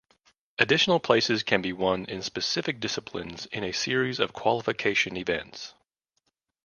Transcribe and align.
Additional 0.57 0.99
places 0.99 1.43
can 1.43 1.61
be 1.61 1.71
won 1.73 2.05
in 2.05 2.23
specific 2.23 2.79
disciplines 2.79 3.45
in 3.51 3.63
a 3.63 3.71
series 3.71 4.19
of 4.19 4.33
qualification 4.33 5.15
events. 5.15 5.75